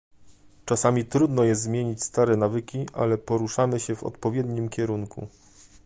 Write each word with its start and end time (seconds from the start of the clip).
Czasami 0.65 1.05
trudno 1.05 1.43
jest 1.43 1.61
zmienić 1.61 2.03
stare 2.03 2.37
nawyki, 2.37 2.85
ale 2.93 3.17
poruszamy 3.17 3.79
się 3.79 3.95
w 3.95 4.03
odpowiednim 4.03 4.69
kierunku 4.69 5.27